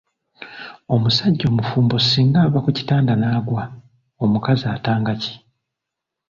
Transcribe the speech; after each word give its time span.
Omusajja 0.93 1.45
omufumbo 1.51 1.95
singa 2.09 2.39
ava 2.45 2.59
ku 2.65 2.69
kitanda 2.77 3.13
n’agwa, 3.17 3.63
omukazi 4.23 4.65
atanga 4.75 5.13
ki? 5.21 5.33